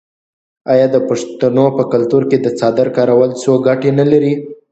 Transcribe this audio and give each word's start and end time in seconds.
آیا 0.71 0.87
د 0.91 0.97
پښتنو 1.07 1.65
په 1.77 1.83
کلتور 1.93 2.23
کې 2.29 2.37
د 2.41 2.47
څادر 2.59 2.87
کارول 2.97 3.31
څو 3.41 3.51
ګټې 3.67 3.91
نلري؟ 3.99 4.33